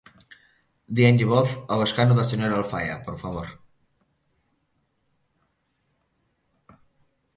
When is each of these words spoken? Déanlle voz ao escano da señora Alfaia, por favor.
Déanlle 0.95 1.29
voz 1.33 1.49
ao 1.73 1.85
escano 1.87 2.13
da 2.15 2.29
señora 2.31 2.57
Alfaia, 2.59 2.95
por 3.05 3.15
favor. 3.23 3.47